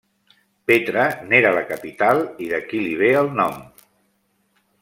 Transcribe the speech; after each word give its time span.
Petra 0.71 1.03
n'era 1.33 1.51
la 1.57 1.63
capital, 1.73 2.23
i 2.47 2.51
d'aquí 2.55 2.83
li 2.89 2.99
ve 3.05 3.15
el 3.23 3.33
nom. 3.43 3.63